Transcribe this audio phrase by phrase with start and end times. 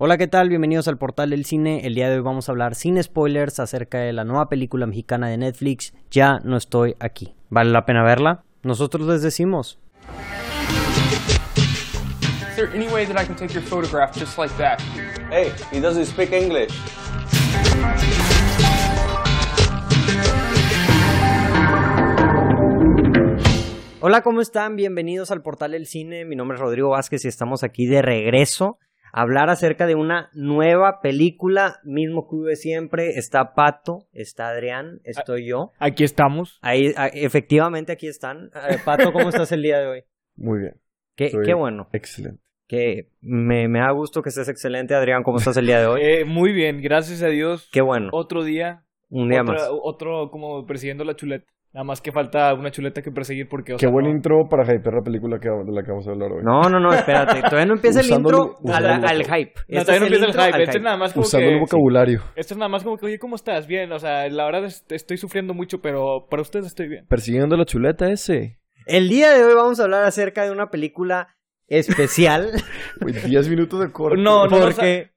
[0.00, 0.48] Hola, ¿qué tal?
[0.48, 1.84] Bienvenidos al portal del cine.
[1.84, 5.26] El día de hoy vamos a hablar sin spoilers acerca de la nueva película mexicana
[5.26, 7.34] de Netflix, Ya no estoy aquí.
[7.50, 8.44] ¿Vale la pena verla?
[8.62, 9.80] Nosotros les decimos.
[12.48, 14.80] Is there any way that I can take your photograph just like that?
[15.32, 16.70] Hey, he doesn't speak English.
[23.98, 24.76] Hola, ¿cómo están?
[24.76, 26.24] Bienvenidos al portal del cine.
[26.24, 28.78] Mi nombre es Rodrigo Vázquez y estamos aquí de regreso
[29.12, 33.18] hablar acerca de una nueva película, mismo club de siempre.
[33.18, 35.72] Está Pato, está Adrián, estoy yo.
[35.78, 36.58] Aquí estamos.
[36.62, 38.50] Ahí, ah, efectivamente, aquí están.
[38.84, 40.02] Pato, ¿cómo estás el día de hoy?
[40.36, 40.80] Muy bien.
[41.16, 41.88] Qué, bueno.
[41.92, 42.40] Excelente.
[42.68, 45.22] Que me, me da gusto que estés excelente, Adrián.
[45.22, 46.00] ¿Cómo estás el día de hoy?
[46.04, 47.68] Eh, muy bien, gracias a Dios.
[47.72, 48.10] Qué bueno.
[48.12, 48.84] Otro día.
[49.08, 49.68] Un día otra- más.
[49.82, 51.50] Otro como persiguiendo la chuleta.
[51.72, 53.74] Nada más que falta una chuleta que perseguir porque...
[53.74, 56.08] o Qué sea, buen no- intro para hypear la película que, de la que vamos
[56.08, 56.42] a hablar hoy.
[56.42, 57.40] No, no, no, espérate.
[57.42, 59.52] Todavía no empieza el intro al, hype.
[59.68, 60.54] No, Este todavía no empieza el hype.
[60.56, 61.54] al Este es nada más como Usando que...
[61.54, 62.22] el vocabulario.
[62.36, 63.66] Esto es nada más como que, oye, ¿cómo estás?
[63.66, 67.06] Bien, o sea, la verdad es- estoy sufriendo mucho, pero para ustedes estoy bien.
[67.06, 68.58] Persiguiendo la chuleta ese.
[68.86, 72.48] El día de hoy vamos a hablar acerca de una película especial.
[73.02, 74.20] Güey, 10 minutos de corte.
[74.20, 75.10] No, no, porque,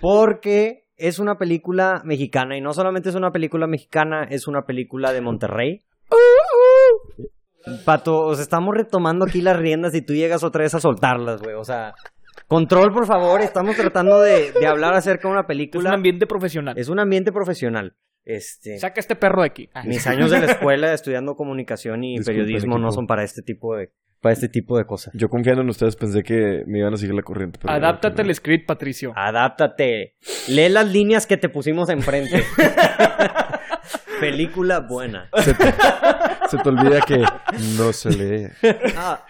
[0.00, 2.56] porque es una película mexicana.
[2.56, 5.80] Y no solamente es una película mexicana, es una película de Monterrey.
[7.84, 11.54] Pato, os estamos retomando aquí las riendas y tú llegas otra vez a soltarlas, güey.
[11.54, 11.94] O sea,
[12.48, 13.40] control, por favor.
[13.42, 15.90] Estamos tratando de, de hablar acerca de una Es un película.
[15.92, 16.78] ambiente profesional.
[16.78, 17.94] Es un ambiente profesional.
[18.24, 18.78] Este.
[18.78, 19.68] Saca este perro de aquí.
[19.74, 23.76] Ah, Mis años de la escuela estudiando comunicación y periodismo no son para este tipo
[23.76, 25.14] de para este tipo de cosas.
[25.16, 27.58] Yo confiando en ustedes pensé que me iban a seguir la corriente.
[27.58, 29.12] pero- Adáptate al script, Patricio.
[29.16, 30.16] Adáptate.
[30.48, 32.42] Lee las líneas que te pusimos enfrente.
[34.20, 35.28] Película buena.
[35.38, 35.64] Se te,
[36.48, 37.18] se te olvida que
[37.78, 38.48] no se lee.
[38.96, 39.24] Ah,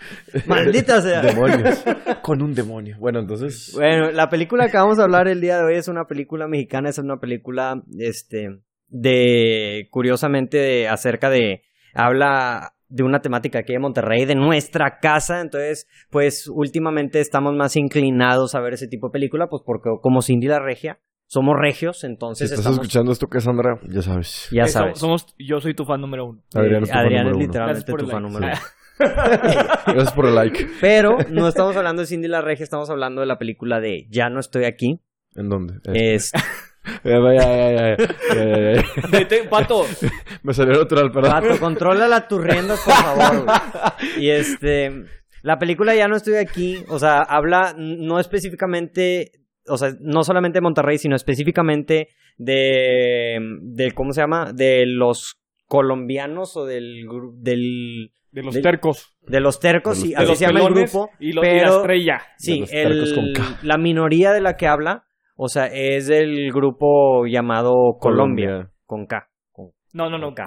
[0.47, 1.21] maldita sea.
[1.21, 1.85] Demonios.
[2.23, 2.97] Con un demonio.
[2.99, 3.73] Bueno, entonces.
[3.75, 6.89] Bueno, la película que vamos a hablar el día de hoy es una película mexicana,
[6.89, 11.63] es una película, este, de, curiosamente, de- acerca de,
[11.95, 17.77] habla de una temática aquí de Monterrey, de nuestra casa, entonces, pues, últimamente estamos más
[17.77, 20.99] inclinados a ver ese tipo de película, pues, porque como Cindy la Regia,
[21.31, 23.79] somos regios, Si entonces estás estamos, escuchando esto, que Sandra?
[23.89, 24.49] Ya sabes.
[24.51, 24.99] ya Eh, sabes.
[24.99, 26.43] somos, yo soy tu fan número uno.
[26.55, 27.47] Adrián es tu fan Adrián es número uno.
[27.47, 28.35] literalmente Gracias por tu el fan like.
[28.35, 29.95] número uno.
[29.95, 30.67] Gracias por el like.
[30.81, 34.29] Pero no estamos hablando de Cindy la Regia, estamos hablando de la película de Ya
[34.29, 35.01] no estoy aquí.
[35.37, 35.75] ¿En dónde?
[35.95, 36.33] Es
[37.05, 37.97] ya, ya, ya, ya, ya,
[38.35, 38.83] ya, ya.
[39.13, 39.85] Vete, Pato.
[40.43, 41.31] Me salió natural, perdón.
[41.31, 43.45] Pato, contrólala tus riendas, por favor.
[43.45, 44.25] güey.
[44.25, 45.05] Y este,
[45.43, 49.31] la película ya no estoy aquí, o sea, habla no específicamente,
[49.71, 54.53] o sea, no solamente de Monterrey, sino específicamente de, de ¿cómo se llama?
[54.55, 55.37] De los
[55.67, 57.07] colombianos o del,
[57.39, 59.17] del, De los Del- tercos.
[59.27, 61.47] de los tercos, De los sí, así los se llama el grupo, y, lo- y
[61.47, 62.21] la pero estrella.
[62.39, 63.33] sí, los el-
[63.63, 65.05] la minoría de la que habla,
[65.37, 68.71] o sea, es del grupo llamado Colombia, Colombia.
[68.87, 69.29] con K.
[69.53, 70.35] con- No, no, no.
[70.35, 70.45] K.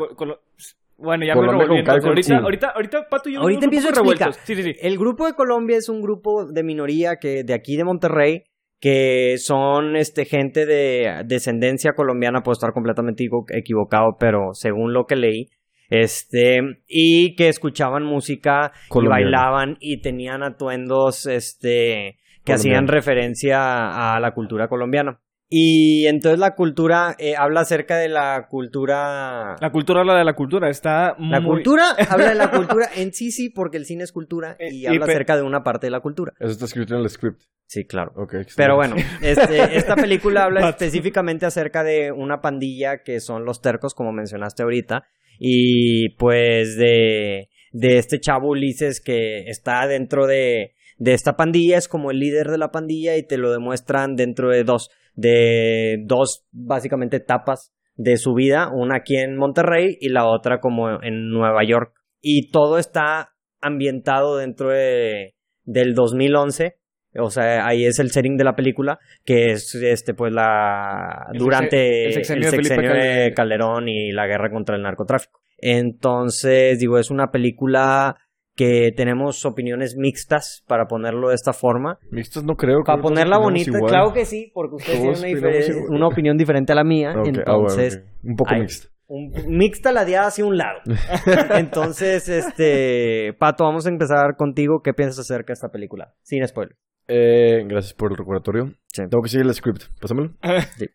[0.95, 1.83] Bueno, ya Colombia me revolví.
[1.83, 4.27] con K ahorita, ahorita, ahorita, Pato y yo Ahorita empiezo a explicar.
[4.29, 4.45] revueltos.
[4.45, 4.73] Sí, sí, sí.
[4.79, 8.43] El grupo de Colombia es un grupo de minoría que de aquí de Monterrey
[8.83, 15.05] que son este gente de descendencia colombiana, puedo estar completamente equivo- equivocado, pero según lo
[15.05, 15.45] que leí,
[15.89, 22.55] este y que escuchaban música y bailaban y tenían atuendos este que Colombiana.
[22.55, 25.21] hacían referencia a la cultura colombiana.
[25.55, 30.33] Y entonces la cultura eh, habla acerca de la cultura La cultura habla de la
[30.33, 30.67] cultura.
[30.67, 31.57] Está la muy...
[31.57, 34.77] cultura habla de la cultura en sí sí porque el cine es cultura Eh, y
[34.81, 36.33] y habla pe- acerca de una parte de la cultura.
[36.39, 37.41] Eso está escrito en el script.
[37.67, 38.11] Sí, claro.
[38.15, 38.33] Ok.
[38.33, 38.53] excelente.
[38.57, 43.93] Pero bueno, este, esta película habla específicamente acerca de una pandilla que son los tercos,
[43.93, 45.03] como mencionaste ahorita,
[45.39, 51.87] y pues de, de este chavo Ulises que está dentro de, de esta pandilla, es
[51.87, 56.45] como el líder de la pandilla y te lo demuestran dentro de dos, de dos
[56.51, 61.63] básicamente etapas de su vida, una aquí en Monterrey y la otra como en Nueva
[61.63, 61.93] York.
[62.21, 66.77] Y todo está ambientado dentro de, del 2011
[67.19, 71.39] o sea, ahí es el setting de la película, que es este pues la El
[71.39, 73.33] durante el el sexenio de.
[73.35, 75.41] Calderón y la guerra contra el narcotráfico.
[75.57, 78.17] Entonces, digo, es una película
[78.55, 81.97] que tenemos opiniones mixtas para ponerlo de esta forma.
[82.11, 82.83] Mixtas no creo.
[82.83, 86.75] Para creo ponerla bonita, claro que sí, porque ustedes tienen una, una opinión diferente a
[86.75, 88.03] la mía, ah, bueno, entonces.
[88.23, 88.89] Un poco mixta.
[89.07, 90.79] un- mixta la diada hacia un lado.
[91.57, 94.81] Entonces, este, Pato, vamos a empezar contigo.
[94.83, 96.13] ¿Qué piensas acerca de esta película?
[96.21, 96.75] Sin spoiler.
[97.07, 98.73] Eh, gracias por el recordatorio.
[98.93, 99.03] Sí.
[99.09, 99.83] Tengo que seguir el script.
[99.99, 100.33] Pásamelo.
[100.77, 100.85] Sí.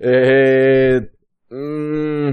[0.00, 1.00] Eh,
[1.50, 2.30] mm,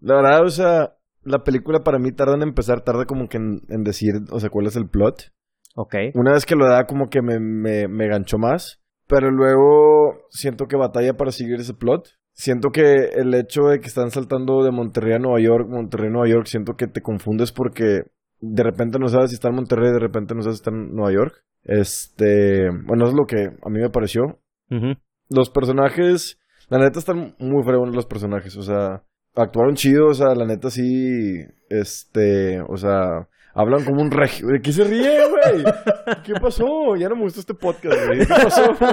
[0.00, 0.94] la verdad, o sea,
[1.26, 4.48] la película para mí tarda en empezar, tarda como que en, en decir, o sea,
[4.48, 5.32] cuál es el plot.
[5.74, 5.94] Ok.
[6.14, 8.80] Una vez que lo da, como que me, me, me ganchó más.
[9.06, 12.08] pero luego siento que batalla para seguir ese plot.
[12.32, 12.82] Siento que
[13.14, 16.46] el hecho de que están saltando de Monterrey a Nueva York, Monterrey a Nueva York,
[16.46, 18.02] siento que te confundes porque
[18.40, 20.94] de repente no sabes si está en Monterrey, de repente no sabes si está en
[20.94, 21.44] Nueva York.
[21.62, 24.38] Este, bueno, es lo que a mí me pareció.
[25.30, 26.38] Los personajes,
[26.68, 29.02] la neta están muy fregones los personajes, o sea,
[29.36, 34.48] actuaron chido, o sea, la neta sí, este, o sea, hablan como un regio.
[34.48, 35.64] ¿De qué se ríe, güey?
[36.24, 36.96] ¿Qué pasó?
[36.98, 38.18] Ya no me gustó este podcast, güey.
[38.20, 38.92] ¿Qué pasó, güey?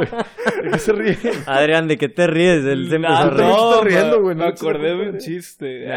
[0.63, 1.17] ¿De qué se ríe?
[1.47, 2.63] Adrián, ¿de qué te ríes?
[2.65, 3.49] Él se empezó a Ah, reír.
[3.49, 3.81] no.
[3.83, 5.87] me- riendo, güey, Me no te acordé de un chiste.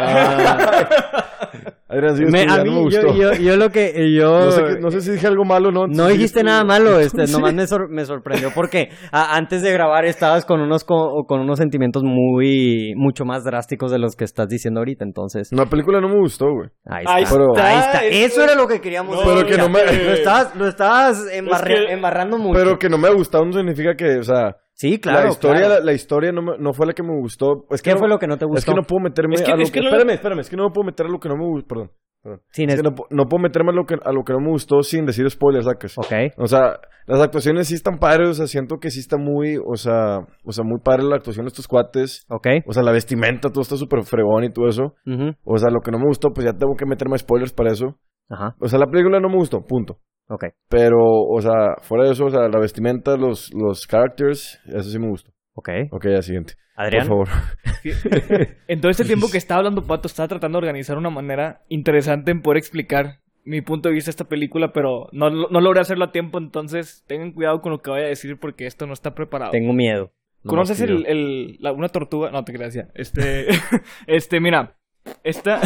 [1.89, 3.15] Adrián, sí, Me- esto a mí, no me yo, gustó.
[3.17, 5.73] yo, yo lo que yo No sé, qué- no sé si dije algo malo o
[5.73, 5.87] no.
[5.87, 7.33] No dijiste nada malo, este, Sí.
[7.33, 11.41] nomás me, sor- me sorprendió porque a- antes de grabar estabas con unos co- con,
[11.43, 16.01] unos sentimientos muy mucho más drásticos de los que estás diciendo ahorita, entonces La película
[16.01, 16.71] no me gustó, güey.
[16.87, 17.37] ahí Ahí está.
[17.37, 18.05] Pero- ahí está.
[18.05, 19.45] Eso era lo que queríamos No, decir.
[19.47, 22.59] pero que no me- lo estabas lo estabas embarre- que- embarrando mucho.
[22.59, 25.25] Pero que no me ha gustado no significa que, o sea, sí, claro.
[25.25, 25.75] la historia, claro.
[25.75, 27.65] la, la historia no, me- no fue la que me gustó.
[27.71, 28.73] Es que ¿Qué no- fue lo que no te Es gustó?
[28.73, 29.81] que no puedo meterme Es que- a lo es que...
[29.81, 31.67] que Espérame, espérame, es que no me puedo meter a lo que no me gustó,
[31.69, 31.91] perdón.
[32.23, 32.41] perdón.
[32.53, 34.41] Sin Es es- que no, no puedo meterme a lo, que, a lo que no
[34.41, 35.97] me gustó sin decir spoilers, sacas.
[35.99, 36.13] Ok.
[36.39, 39.77] O sea, las actuaciones sí están padres, o sea, siento que sí está muy, o
[39.77, 42.25] sea, o sea, muy padre la actuación de estos cuates.
[42.29, 42.47] Ok.
[42.67, 44.95] O sea, la vestimenta, todo está súper fregón y todo eso.
[45.07, 45.35] Ujú.
[45.45, 47.71] O sea, lo que no me gustó, pues ya tengo que meterme a spoilers para
[47.71, 47.97] eso.
[48.29, 48.57] Ajá.
[48.61, 49.99] O sea, la película no me gustó, punto.
[50.29, 50.45] Ok.
[50.69, 54.99] Pero, o sea, fuera de eso, o sea, la vestimenta, los, los characters, eso sí
[54.99, 55.31] me gustó.
[55.55, 55.69] Ok.
[55.93, 56.55] Ok, ya siguiente.
[56.75, 57.09] Adrián.
[57.09, 57.43] Por favor.
[58.69, 62.31] En todo este tiempo que estaba hablando Pato, estaba tratando de organizar una manera interesante
[62.33, 66.07] en poder explicar mi punto de vista de esta película, pero no, no logré hacerlo
[66.07, 69.15] a tiempo, entonces tengan cuidado con lo que vaya a decir porque esto no está
[69.15, 69.53] preparado.
[69.53, 70.11] Tengo miedo.
[70.43, 72.31] No ¿Conoces el, el- la- una tortuga?
[72.31, 72.89] No, te ya.
[72.95, 73.47] Este,
[74.07, 74.77] este, mira,
[75.23, 75.61] esta...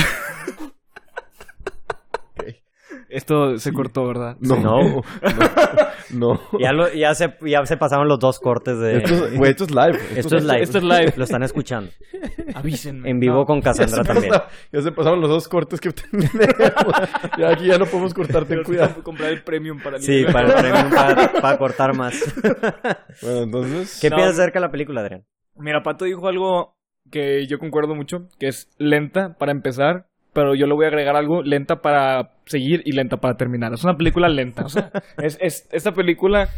[3.11, 4.37] Esto se cortó, ¿verdad?
[4.41, 4.57] No.
[4.57, 4.79] No.
[4.83, 5.03] No.
[6.11, 6.41] no.
[6.59, 9.65] Ya lo ya se ya se pasaron los dos cortes de Esto, es- güey, esto
[9.65, 9.99] es live.
[10.17, 10.63] Esto es live.
[10.63, 11.13] esto es live.
[11.17, 11.91] Lo están escuchando.
[12.55, 13.11] Avísenme.
[13.11, 13.45] En vivo No.
[13.47, 14.33] con Cassandra también.
[14.73, 16.31] Ya se pasaron los dos cortes que tenemos.
[17.39, 19.03] ya aquí ya no podemos cortar, ten cuidado.
[19.03, 22.15] comprar el premium para el Sí, para el premium, para, para cortar más.
[23.23, 23.99] Bueno, entonces.
[24.01, 24.17] ¿Qué No.
[24.17, 25.25] piensas acerca de la película, Adrián?
[25.57, 26.77] Mira, Pato dijo algo
[27.11, 31.17] que yo concuerdo mucho, que es lenta para empezar, pero yo le voy a agregar
[31.17, 33.73] algo lenta para seguir y lenta para terminar.
[33.73, 34.65] Es una película lenta.
[34.65, 34.91] O sea,
[35.23, 36.49] es, es, esta película,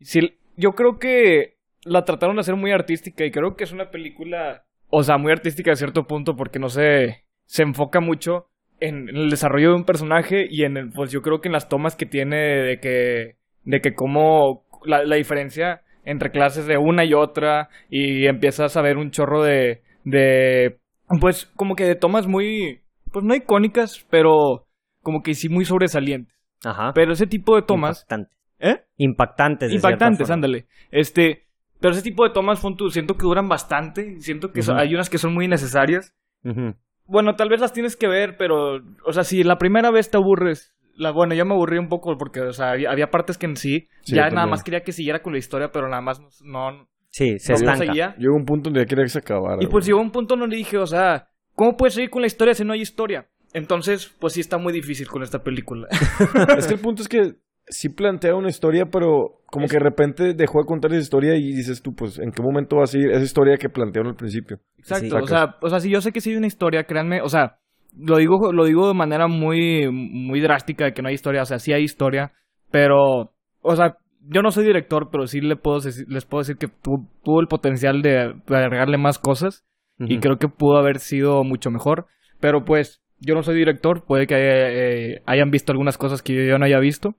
[0.00, 3.90] si, yo creo que la trataron de hacer muy artística y creo que es una
[3.90, 8.46] película, o sea, muy artística a cierto punto porque no se, se enfoca mucho
[8.80, 11.52] en, en el desarrollo de un personaje y en el, pues yo creo que en
[11.52, 16.78] las tomas que tiene de que, de que cómo la, la diferencia entre clases de
[16.78, 20.78] una y otra y empiezas a ver un chorro de, de,
[21.20, 22.81] pues como que de tomas muy,
[23.12, 24.66] pues no icónicas, pero
[25.02, 26.34] como que sí muy sobresalientes.
[26.64, 26.92] Ajá.
[26.94, 28.36] Pero ese tipo de tomas, Impactantes.
[28.60, 28.84] ¿eh?
[28.96, 29.68] Impactantes.
[29.70, 30.34] de Impactantes, forma.
[30.34, 30.66] ándale.
[30.90, 31.46] Este,
[31.80, 34.94] pero ese tipo de tomas, pon tú, siento que duran bastante, siento que son- hay
[34.94, 36.14] unas que son muy necesarias.
[36.44, 36.74] Ujú.
[37.06, 40.16] Bueno, tal vez las tienes que ver, pero, o sea, si la primera vez te
[40.18, 43.46] aburres, la, bueno, yo me aburrí un poco porque, o sea, había, había partes que
[43.46, 46.20] en sí, Sí, ya nada más quería que siguiera con la historia, pero nada más
[46.20, 47.78] no, no, Sí, se no estanca.
[47.86, 48.14] seguía.
[48.16, 49.56] Llegó un punto donde ya quería que se acabara.
[49.60, 49.86] Y pues güey.
[49.88, 52.72] llegó un punto donde dije, o sea, ¿cómo puedes seguir con la historia si no
[52.72, 53.26] hay historia?
[53.54, 55.86] Entonces, pues sí está muy difícil con esta película.
[56.58, 57.34] Es que el punto es que
[57.66, 61.52] sí plantea una historia, pero como que de repente dejó de contar esa historia y
[61.52, 64.58] dices tú, pues, ¿en qué momento va a seguir esa historia que plantearon al principio?
[64.78, 65.22] Exacto, Sí.
[65.22, 67.58] o sea, o sea, si yo sé que sí hay una historia, créanme, o sea,
[67.96, 71.46] lo digo, lo digo de manera muy, muy drástica de que no hay historia, o
[71.46, 72.32] sea, sí hay historia,
[72.70, 73.96] pero, o sea,
[74.28, 77.40] yo no soy director, pero sí le puedo decir- les puedo decir que tu- tuvo
[77.40, 79.64] el potencial de agregarle más cosas
[80.08, 82.06] y creo que pudo haber sido mucho mejor,
[82.40, 86.58] pero pues, yo no soy director, puede que eh, hayan visto algunas cosas que yo
[86.58, 87.14] no haya visto,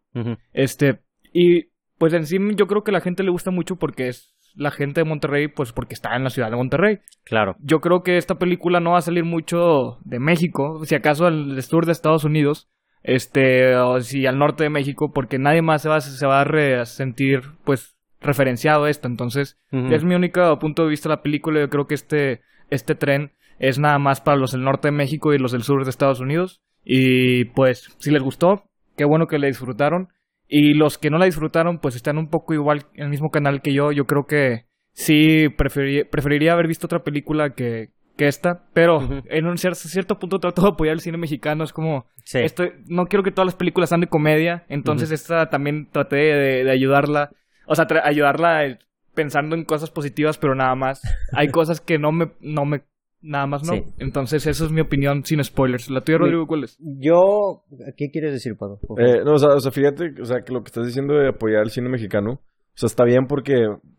[0.53, 0.99] este,
[1.33, 4.69] y pues en sí yo creo que la gente le gusta mucho porque es la
[4.71, 6.99] gente de Monterrey, pues porque está en la ciudad de Monterrey.
[7.23, 7.55] Claro.
[7.59, 11.61] yo creo que esta película no va a salir mucho de México, si acaso al
[11.63, 12.69] sur de Estados Unidos,
[13.01, 16.41] este, o si al norte de México, porque nadie más se va, a- se va
[16.41, 17.92] a sentir, pues,
[18.23, 19.07] referenciado esto.
[19.07, 21.59] Entonces, es mi único punto de vista de la película.
[21.59, 25.33] Yo creo que este, este tren es nada más para los del norte de México
[25.33, 26.61] y los del sur de Estados Unidos.
[26.83, 28.63] Y pues, si les gustó,
[28.97, 30.09] qué bueno que la disfrutaron.
[30.47, 33.61] Y los que no la disfrutaron, pues están un poco igual en el mismo canal
[33.61, 33.91] que yo.
[33.91, 38.65] Yo creo que sí preferiría, preferiría haber visto otra película que, que esta.
[38.73, 38.99] Pero
[39.29, 41.63] en un cier- cierto punto trato de apoyar el cine mexicano.
[41.63, 42.39] Es como, Sí.
[42.39, 44.65] esto, no quiero que todas las películas sean de comedia.
[44.69, 47.31] Entonces esta también traté de, de ayudarla.
[47.67, 48.77] O sea, ayudarla
[49.13, 51.01] pensando en cosas positivas, pero nada más.
[51.34, 52.84] Hay cosas que no me, no me,
[53.22, 53.74] nada más no.
[53.74, 53.84] Sí.
[54.00, 55.89] Entonces esa es mi opinión sin spoilers.
[55.89, 56.77] ¿La tuya, Rodrigo, cuál es?
[56.79, 57.63] Yo,
[57.98, 58.79] ¿qué quieres decir, Pablo?
[58.98, 61.29] Eh, no, o sea, o sea, fíjate, o sea, que lo que estás diciendo de
[61.29, 63.53] apoyar el cine mexicano, O sea, está bien porque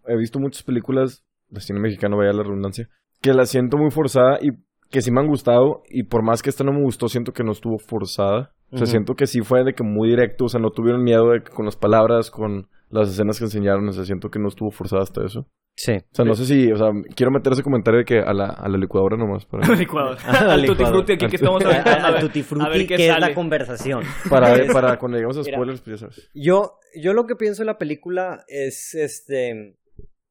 [0.07, 2.89] he visto muchas películas de cine mexicano, vaya la redundancia,
[3.21, 4.51] que la siento muy forzada y
[4.91, 7.43] que sí me han gustado y por más que esta no me gustó, siento que
[7.43, 8.53] no estuvo forzada.
[8.71, 11.31] O sea, siento que sí fue de que muy directo, o sea, no tuvieron miedo
[11.31, 14.49] de que con las palabras, con las escenas que enseñaron, o sea, siento que no
[14.49, 15.47] estuvo forzada hasta eso.
[15.77, 15.93] Sí.
[15.95, 18.47] O sea, no sé si, o sea, quiero meter ese comentario de que a la,
[18.47, 20.17] a la licuadora nomás para, licuador.
[20.27, 21.91] Al Al tutti frutti aquí que estamos hablando.
[21.91, 24.03] a Al ver- tutti frutti, ver que es la conversación.
[24.31, 25.57] para, Es- para cuando lleguemos a Mira.
[25.57, 26.31] spoilers, pues ya sabes.
[26.35, 29.77] Yo, yo lo que pienso de la película es, este,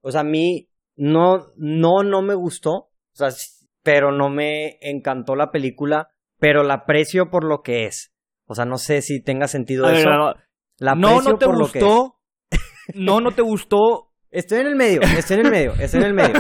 [0.01, 3.27] o sea, a mí no, no, no me gustó, o sea,
[3.83, 6.07] pero no me encantó la película,
[6.39, 8.13] pero la aprecio por lo que es.
[8.45, 10.09] O sea, no sé si tenga sentido A ver, eso.
[10.09, 10.33] no, no.
[10.79, 11.85] La No, aprecio no te por lo que es.
[12.95, 14.09] No, no te gustó.
[14.33, 16.33] Estoy en el medio, estoy en el medio, estoy en el medio.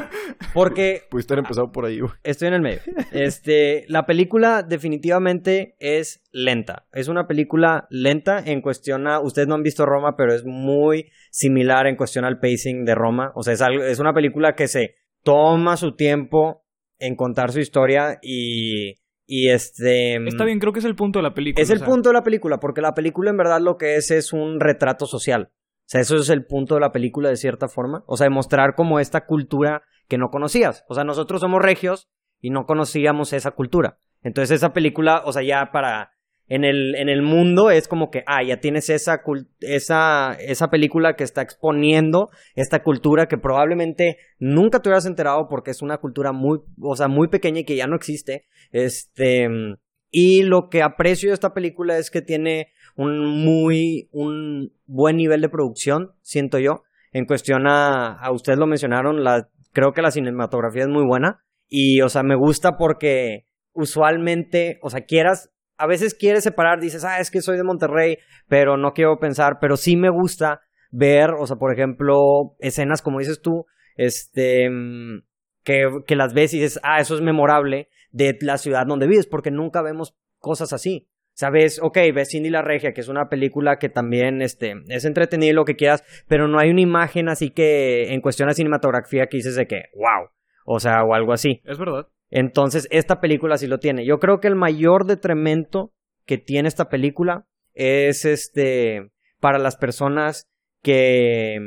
[0.53, 2.11] Porque Pudiste haber empezado por ahí, güey.
[2.23, 2.79] Estoy en el medio.
[3.11, 6.87] Este, la película definitivamente es lenta.
[6.91, 11.11] Es una película lenta en cuestión a, ustedes no han visto Roma, pero es muy
[11.29, 13.31] similar en cuestión al pacing de Roma.
[13.35, 16.63] O sea, es, algo, es una película que se toma su tiempo
[16.97, 20.15] en contar su historia y, y este...
[20.15, 21.61] Está bien, creo que es el punto de la película.
[21.61, 21.87] Es el o sea.
[21.87, 25.05] punto de la película, porque la película en verdad lo que es es un retrato
[25.05, 25.51] social.
[25.83, 28.03] O sea, eso es el punto de la película de cierta forma.
[28.07, 30.85] O sea, demostrar como esta cultura que no conocías.
[30.87, 32.09] O sea, nosotros somos regios
[32.39, 33.99] y no conocíamos esa cultura.
[34.21, 36.11] Entonces esa película, o sea, ya para...
[36.49, 39.21] En el, en el mundo es como que, ah, ya tienes esa,
[39.61, 45.71] esa, esa película que está exponiendo esta cultura que probablemente nunca te hubieras enterado porque
[45.71, 48.45] es una cultura muy, o sea, muy pequeña y que ya no existe.
[48.71, 49.47] Este,
[50.15, 55.41] y lo que aprecio de esta película es que tiene un muy, un buen nivel
[55.41, 56.83] de producción, siento yo.
[57.11, 61.43] En cuestión a, a ustedes lo mencionaron, la, creo que la cinematografía es muy buena.
[61.67, 67.03] Y, o sea, me gusta porque usualmente, o sea, quieras, a veces quieres separar, dices,
[67.03, 71.31] ah, es que soy de Monterrey, pero no quiero pensar, pero sí me gusta ver,
[71.31, 73.65] o sea, por ejemplo, escenas como dices tú,
[73.95, 75.23] este, mm,
[75.63, 79.27] que, que las ves y dices, ah, eso es memorable de la ciudad donde vives,
[79.27, 81.09] porque nunca vemos cosas así.
[81.35, 85.49] Sabes, ok, ves Cindy la Regia, que es una película que también este, es entretenida
[85.49, 89.25] y lo que quieras, pero no hay una imagen así que en cuestión de cinematografía
[89.25, 90.29] que dices de que, wow,
[90.65, 91.61] o sea, o algo así.
[91.65, 92.07] Es verdad.
[92.29, 94.05] Entonces, esta película sí lo tiene.
[94.05, 95.91] Yo creo que el mayor detrimento
[96.25, 100.47] que tiene esta película es este para las personas
[100.83, 101.57] que,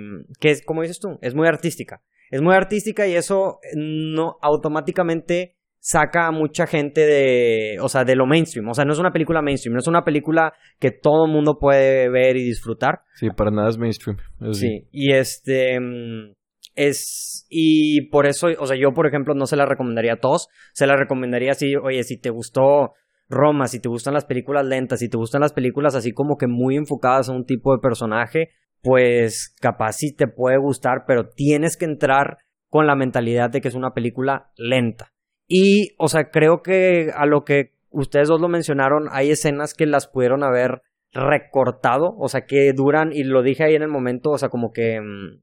[0.41, 2.03] que es, como dices tú, es muy artística.
[2.31, 5.56] Es muy artística y eso no automáticamente
[5.87, 8.69] saca a mucha gente de, o sea, de lo mainstream.
[8.69, 11.59] O sea, no es una película mainstream, no es una película que todo el mundo
[11.61, 13.03] puede ver y disfrutar.
[13.15, 14.19] Sí, para nada es mainstream.
[14.41, 16.33] Eso Sí, y este mm,
[16.75, 20.49] es y por eso, o sea, yo por ejemplo no se la recomendaría a todos,
[20.73, 22.95] se la recomendaría si, oye, si te gustó
[23.29, 26.49] Roma, si te gustan las películas lentas, si te gustan las películas así como que
[26.49, 28.49] muy enfocadas a un tipo de personaje,
[28.83, 32.39] pues capaz sí te puede gustar, pero tienes que entrar
[32.69, 35.13] con la mentalidad de que es una película lenta.
[35.47, 39.87] Y, o sea, creo que a lo que ustedes dos lo mencionaron, hay escenas que
[39.87, 44.31] las pudieron haber recortado, o sea, que duran, y lo dije ahí en el momento,
[44.31, 45.41] o sea, como que, mm,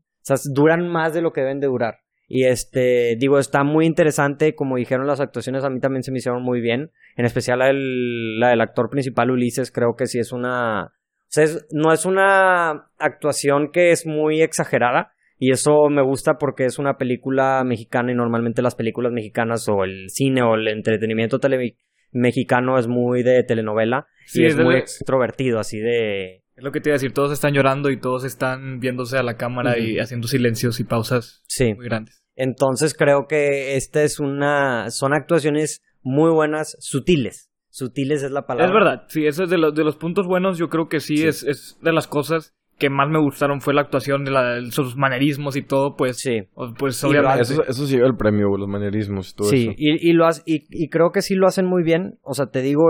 [0.54, 2.00] duran más de lo que deben de durar.
[2.28, 6.20] Y este, digo, está muy interesante, como dijeron las actuaciones, a mí también se me
[6.20, 10.20] hicieron muy bien, en especial la del, la del actor principal Ulises, creo que sí
[10.20, 10.90] es una, o
[11.28, 15.13] sea, no es una actuación que es muy exagerada,
[15.48, 19.84] y eso me gusta porque es una película mexicana y normalmente las películas mexicanas o
[19.84, 21.76] el cine o el entretenimiento tele
[22.12, 26.44] mexicano es muy de telenovela Sí, y es es de muy la- extrovertido, así de...
[26.56, 29.24] Es lo que te iba a decir, todos están llorando y todos están viéndose a
[29.24, 31.74] la cámara y haciendo silencios y pausas Sí.
[31.74, 32.24] muy grandes.
[32.36, 34.90] Entonces creo que esta es una...
[34.92, 37.50] Son actuaciones muy buenas, sutiles.
[37.70, 38.68] Sutiles es la palabra.
[38.68, 41.18] Es verdad, sí, eso es de los, de los puntos buenos, yo creo que sí,
[41.18, 41.28] Sí.
[41.28, 42.54] Es, es de las cosas
[42.84, 46.42] que más me gustaron fue la actuación, de la, sus manerismos y todo, pues, Sí.
[46.78, 47.42] pues obviamente.
[47.44, 49.74] Eso, eso sí lleva el premio, los manierismos y todo Sí, eso.
[49.78, 52.20] y, y lo hace- y, y creo que sí lo hacen muy bien.
[52.24, 52.84] O sea, te digo,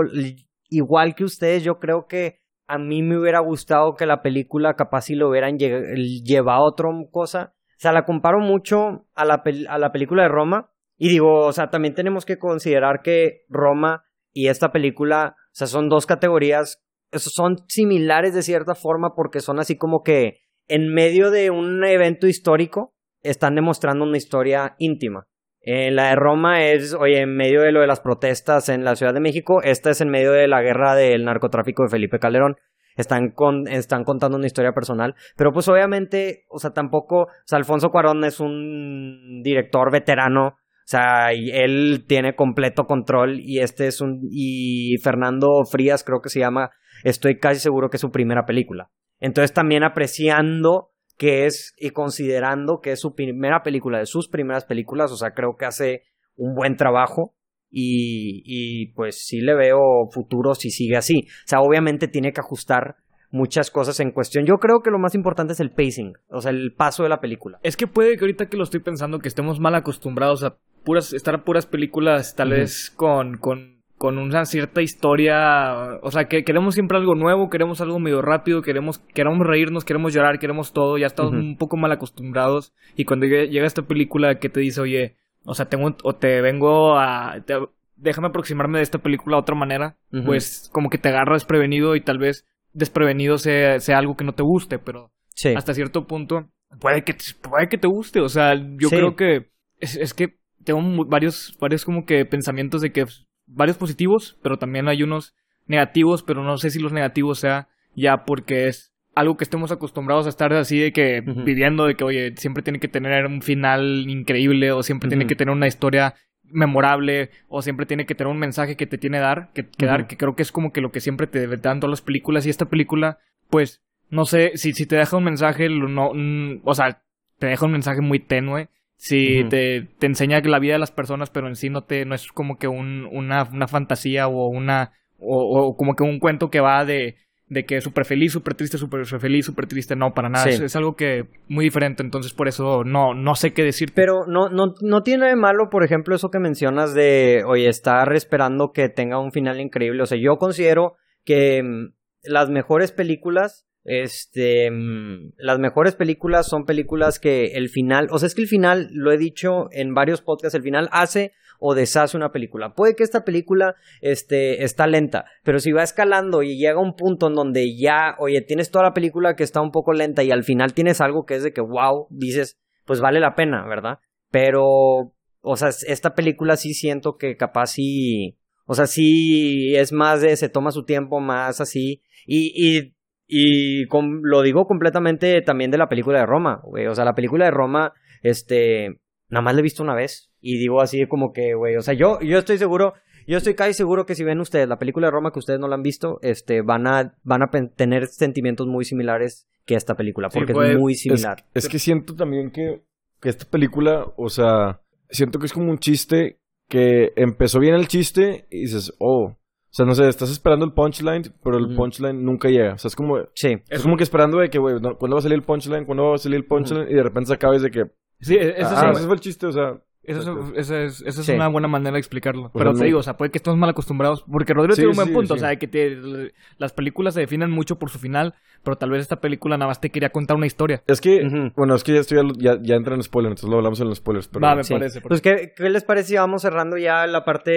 [0.68, 5.02] igual que ustedes, yo creo que a mí me hubiera gustado que la película capaz
[5.02, 7.54] si lo hubieran lle- llevado a otra cosa.
[7.70, 10.70] O sea, la comparo mucho a la, pel- a la película de Roma.
[10.96, 15.66] Y digo, o sea, también tenemos que considerar que Roma y esta película, o sea,
[15.66, 16.83] son dos categorías,
[17.18, 22.26] son similares de cierta forma porque son así como que en medio de un evento
[22.26, 25.26] histórico están demostrando una historia íntima.
[25.66, 28.96] Eh, la de Roma es, oye, en medio de lo de las protestas en la
[28.96, 32.56] Ciudad de México, esta es en medio de la guerra del narcotráfico de Felipe Calderón.
[32.96, 37.58] Están, con, están contando una historia personal, pero pues obviamente, o sea, tampoco, o sea,
[37.58, 43.88] Alfonso Cuarón es un director veterano, o sea, y él tiene completo control y este
[43.88, 46.70] es un, y Fernando Frías creo que se llama,
[47.02, 48.90] estoy casi seguro que es su primera película.
[49.20, 54.64] Entonces también apreciando que es, y considerando que es su primera película, de sus primeras
[54.64, 56.02] películas, o sea, creo que hace
[56.36, 57.34] un buen trabajo
[57.70, 59.78] y, y pues sí le veo
[60.10, 61.26] futuro si sigue así.
[61.26, 62.96] O sea, obviamente tiene que ajustar
[63.34, 64.46] muchas cosas en cuestión.
[64.46, 67.20] Yo creo que lo más importante es el pacing, o sea, el paso de la
[67.20, 67.58] película.
[67.62, 71.12] Es que puede que ahorita que lo estoy pensando que estemos mal acostumbrados a puras,
[71.12, 73.73] estar a puras películas, tal vez con, con,
[74.04, 75.98] con una cierta historia.
[76.02, 80.12] O sea, que queremos siempre algo nuevo, queremos algo medio rápido, queremos, queremos reírnos, queremos
[80.12, 80.98] llorar, queremos todo.
[80.98, 82.74] Ya estamos un poco mal acostumbrados.
[82.96, 86.98] Y cuando llega, esta película que te dice, oye, o sea, tengo, o te vengo
[86.98, 87.40] a.
[87.46, 87.56] te-
[87.96, 89.96] déjame aproximarme de esta película de otra manera,
[90.26, 92.44] pues como que te agarra desprevenido y tal vez
[92.74, 95.54] desprevenido sea, sea algo que no te guste, pero Sí.
[95.56, 97.14] hasta cierto punto puede que
[97.48, 98.96] puede que te guste o sea yo Sí.
[98.96, 99.46] creo que
[99.78, 100.34] es, es que
[100.64, 105.34] tengo varios varios como que pensamientos de que pues, varios positivos pero también hay unos
[105.66, 110.26] negativos pero no sé si los negativos sea ya porque es algo que estemos acostumbrados
[110.26, 111.44] a estar así de que Ujú.
[111.44, 115.36] viviendo de que oye siempre tiene que tener un final increíble o siempre tiene que
[115.36, 119.50] tener una historia memorable o siempre tiene que tener un mensaje que te tiene dar
[119.52, 121.90] que, que dar que creo que es como que lo que siempre te dan todas
[121.90, 122.46] las películas.
[122.46, 123.18] Y esta película
[123.50, 127.00] pues no sé si, si te deja un mensaje no mm, o sea
[127.38, 129.48] te deja un mensaje muy tenue si Ujú.
[129.50, 132.28] te, te enseña la vida de las personas pero en sí no te no es
[132.28, 136.60] como que un, una, una fantasía o una o, o como que un cuento que
[136.60, 137.16] va de
[137.48, 140.44] de que súper feliz, súper triste, súper feliz, súper triste, no, para nada.
[140.44, 140.50] Sí.
[140.50, 143.92] Es, es algo que muy diferente, entonces por eso no, no sé qué decir.
[143.94, 148.12] Pero no, no, no tiene de malo, por ejemplo, eso que mencionas de, oye, estar
[148.14, 150.02] esperando que tenga un final increíble.
[150.02, 151.92] O sea, yo considero que mm,
[152.24, 158.26] las mejores películas, este, mm, las mejores películas son películas que el final, o sea,
[158.26, 162.16] es que el final, lo he dicho en varios podcasts, el final hace o deshace
[162.16, 162.74] una película.
[162.74, 166.94] Puede que esta película este, está lenta, pero si va escalando y llega a un
[166.94, 170.30] punto en donde ya, oye, tienes toda la película que está un poco lenta y
[170.30, 173.98] al final tienes algo que es de que, wow, dices, pues vale la pena, ¿verdad?
[174.30, 180.22] Pero, o sea, esta película sí siento que capaz sí, o sea, sí es más
[180.22, 182.93] de, se toma su tiempo más así y, y,
[183.26, 187.14] y com- lo digo completamente también de la película de Roma, güey, o sea, la
[187.14, 191.32] película de Roma, este, nada más la he visto una vez y digo así como
[191.32, 192.94] que, güey, o sea, yo, yo estoy seguro,
[193.26, 195.68] yo estoy casi seguro que si ven ustedes la película de Roma que ustedes no
[195.68, 200.28] la han visto, este, van a, van a tener sentimientos muy similares que esta película,
[200.30, 201.44] Sí, porque es muy Es, similar.
[201.54, 202.82] es que siento también que,
[203.20, 207.88] que esta película, o sea, siento que es como un chiste que empezó bien el
[207.88, 209.36] chiste y dices, oh,
[209.74, 212.74] o sea, no sé, estás esperando el punchline, pero el punchline nunca llega.
[212.74, 213.56] O sea, es como, Sí.
[213.68, 215.84] es como que esperando de que, güey, ¿cuándo va a salir el punchline?
[215.84, 216.86] ¿Cuándo va a salir el punchline?
[216.88, 217.84] Y de repente se acaba y es de que,
[218.20, 219.76] Sí, e, eso, ah, sí, ese fue el chiste, o sea.
[220.06, 220.20] Eso,
[220.54, 221.32] es- eso es, eso es Sí.
[221.32, 222.46] una buena manera de explicarlo.
[222.46, 224.24] O Pero te digo, o sea, puede que estemos mal acostumbrados.
[224.30, 225.34] Porque Rodrigo Sí, tiene un buen sí, punto.
[225.34, 225.38] sí.
[225.38, 228.34] O sea, de que te- las películas se definen mucho por su final.
[228.62, 230.82] Pero tal vez esta película nada más te quería contar una historia.
[230.86, 233.78] Es que, bueno, es que ya estoy, ya, ya entra en spoiler, entonces lo hablamos
[233.80, 234.40] en los spoilers, pero.
[234.46, 234.72] Va, me Sí.
[234.72, 235.02] parece.
[235.02, 237.52] Pues, ¿qué, ¿qué les parece si vamos cerrando ya la parte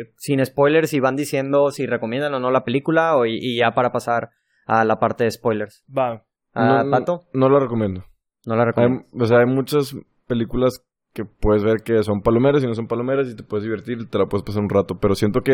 [0.00, 3.56] eh, sin spoilers y van diciendo si recomiendan o no la película o, y, y
[3.58, 4.30] ya para pasar
[4.66, 5.84] a la parte de spoilers?
[5.96, 6.24] Va.
[6.52, 7.20] Ah, no, ¿Pato?
[7.32, 8.04] No, no lo recomiendo.
[8.46, 9.04] No la Hay, recomiendo.
[9.18, 9.96] o sea, hay muchas
[10.26, 13.98] películas que puedes ver que son palomeras y no son palomeras y te puedes divertir
[14.00, 14.98] y te la puedes pasar un rato.
[15.00, 15.52] Pero siento que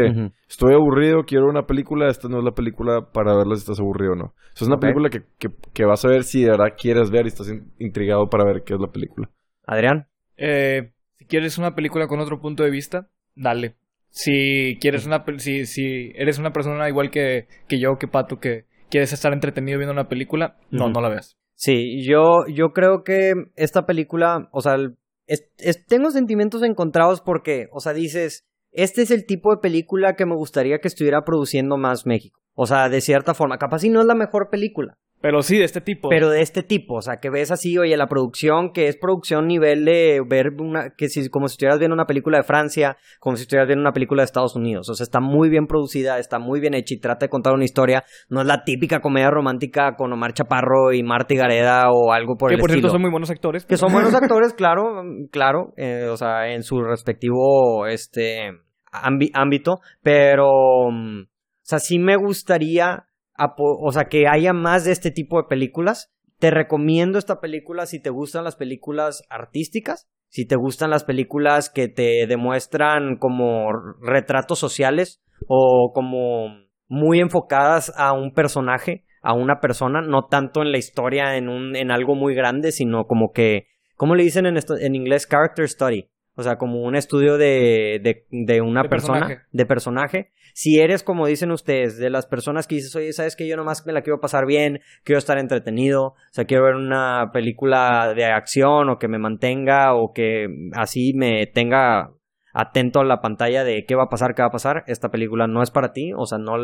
[0.48, 4.12] estoy aburrido, quiero una película, esta no es la película para verla si estás aburrido
[4.12, 4.24] o no.
[4.24, 7.10] O sea, es una película que, que, que vas a ver si de verdad quieres
[7.10, 9.30] ver y estás in- intrigado para ver qué es la película.
[9.66, 10.06] Adrián.
[10.36, 13.76] Eh, si quieres una película con otro punto de vista, dale.
[14.10, 18.64] Si quieres una si, si eres una persona igual que, que yo, que Pato, que
[18.90, 21.36] quieres estar entretenido viendo una película, no, no la veas.
[21.54, 27.20] Sí, yo, yo creo que esta película, o sea, el- es- es- tengo sentimientos encontrados
[27.20, 31.24] porque, o sea, dices, este es el tipo de película que me gustaría que estuviera
[31.24, 32.40] produciendo más México.
[32.54, 35.64] O sea, de cierta forma, capaz si no es la mejor película, Pero sí, de
[35.64, 36.08] este tipo.
[36.08, 39.48] pero de este tipo, o sea, que ves así, oye, la producción, que es producción
[39.48, 43.34] nivel de ver una, que si, como si estuvieras viendo una película de Francia, como
[43.34, 46.38] si estuvieras viendo una película de Estados Unidos, o sea, está muy bien producida, está
[46.38, 49.96] muy bien hecha y trata de contar una historia, no es la típica comedia romántica
[49.96, 52.82] con Omar Chaparro y Marta Gareda o algo por que el por estilo.
[52.82, 53.66] cierto son muy buenos actores.
[53.66, 58.52] Que son buenos actores, claro, claro, eh, o sea, en su respectivo, este,
[58.92, 60.46] ámbi- ámbito, pero,
[60.92, 61.28] mm, o
[61.62, 63.06] sea, sí me gustaría,
[63.38, 66.12] o sea, que haya más de este tipo de películas.
[66.38, 71.70] Te recomiendo esta película si te gustan las películas artísticas, si te gustan las películas
[71.70, 73.68] que te demuestran como
[74.02, 76.48] retratos sociales o como
[76.88, 81.74] muy enfocadas a un personaje, a una persona, no tanto en la historia, en un,
[81.74, 85.26] en algo muy grande, sino como que, ¿cómo le dicen en esto, en inglés?
[85.26, 86.10] Character study.
[86.36, 89.46] O sea, como un estudio de, de, de una De persona, personaje.
[89.52, 90.32] de personaje.
[90.58, 93.84] Si eres, como dicen ustedes, de las personas que dices, oye, ¿sabes que Yo nomás
[93.84, 98.24] me la quiero pasar bien, quiero estar entretenido, o sea, quiero ver una película de
[98.24, 102.14] acción o que me mantenga o que así me tenga
[102.54, 104.82] atento a la pantalla de qué va a pasar, qué va a pasar.
[104.86, 106.56] Esta película no es para ti, o sea, no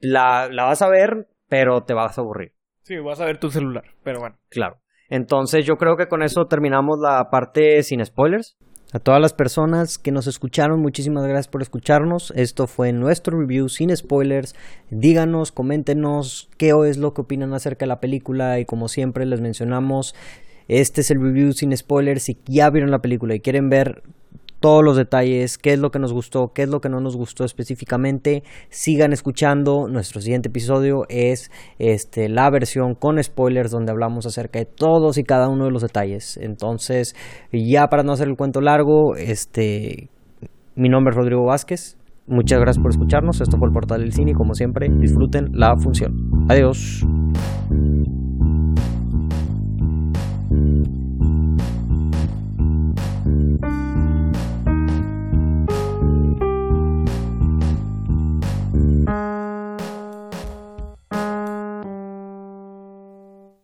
[0.00, 2.54] la, la vas a ver, pero te vas a aburrir.
[2.82, 4.36] Sí, vas a ver tu celular, pero bueno.
[4.48, 4.80] Claro.
[5.08, 8.58] Entonces yo creo que con eso terminamos la parte sin spoilers.
[8.90, 12.32] A todas las personas que nos escucharon, muchísimas gracias por escucharnos.
[12.34, 14.54] Esto fue nuestro review sin spoilers.
[14.88, 19.42] Díganos, coméntenos qué es lo que opinan acerca de la película y como siempre les
[19.42, 20.14] mencionamos,
[20.68, 22.22] este es el review sin spoilers.
[22.22, 24.04] Si ya vieron la película y quieren ver
[24.60, 27.16] todos los detalles, qué es lo que nos gustó, qué es lo que no nos
[27.16, 29.88] gustó específicamente, sigan escuchando.
[29.88, 35.24] Nuestro siguiente episodio es este, la versión con spoilers donde hablamos acerca de todos y
[35.24, 36.36] cada uno de los detalles.
[36.36, 37.14] Entonces,
[37.52, 40.08] ya para no hacer el cuento largo, este,
[40.74, 41.96] mi nombre es Rodrigo Vázquez.
[42.26, 43.40] Muchas gracias por escucharnos.
[43.40, 46.46] Esto fue el Portal del Cine como siempre, disfruten la función.
[46.48, 47.06] Adiós.